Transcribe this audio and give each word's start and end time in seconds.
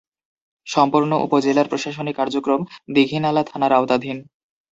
সম্পূর্ণ 0.67 1.11
উপজেলার 1.25 1.69
প্রশাসনিক 1.69 2.15
কার্যক্রম 2.15 2.61
দীঘিনালা 2.93 3.43
থানার 3.43 3.71
আওতাধীন। 3.73 4.17